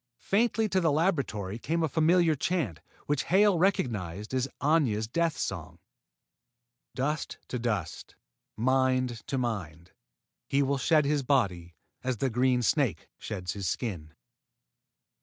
Faintly 0.17 0.67
to 0.67 0.81
the 0.81 0.91
laboratory 0.91 1.59
came 1.59 1.83
a 1.83 1.87
familiar 1.87 2.33
chant, 2.33 2.79
which 3.05 3.25
Hale 3.25 3.59
recognized 3.59 4.33
as 4.33 4.47
Aña's 4.59 5.07
death 5.07 5.37
song. 5.37 5.77
Dust 6.95 7.37
to 7.49 7.59
dust 7.59 8.15
Mind 8.57 9.21
to 9.27 9.37
Mind 9.37 9.91
He 10.49 10.63
will 10.63 10.79
shed 10.79 11.05
his 11.05 11.21
body 11.21 11.75
As 12.03 12.17
the 12.17 12.31
green 12.31 12.63
snake 12.63 13.09
sheds 13.19 13.53
his 13.53 13.69
skin. 13.69 14.15